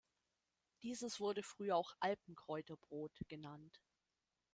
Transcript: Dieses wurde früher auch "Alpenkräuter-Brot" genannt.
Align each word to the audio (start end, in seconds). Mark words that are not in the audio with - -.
Dieses 0.81 1.19
wurde 1.19 1.43
früher 1.43 1.75
auch 1.77 1.93
"Alpenkräuter-Brot" 1.99 3.19
genannt. 3.27 3.83